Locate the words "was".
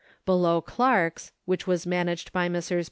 1.67-1.85